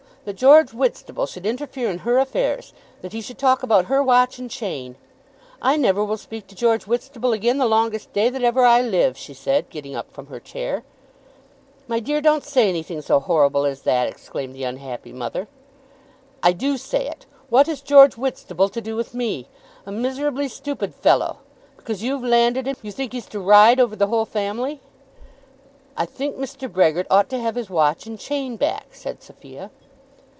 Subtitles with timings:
[0.23, 4.37] That George Whitstable should interfere in her affairs, that he should talk about her watch
[4.37, 4.95] and chain.
[5.59, 9.17] "I never will speak to George Whitstable again the longest day that ever I live,"
[9.17, 10.83] she said, getting up from her chair.
[11.87, 15.47] "My dear, don't say anything so horrible as that," exclaimed the unhappy mother.
[16.43, 17.25] "I do say it.
[17.49, 19.47] What has George Whitstable to do with me?
[19.87, 21.39] A miserably stupid fellow!
[21.77, 24.81] Because you've landed him, you think he's to ride over the whole family."
[25.97, 26.71] "I think Mr.
[26.71, 29.71] Brehgert ought to have his watch and chain back," said Sophia.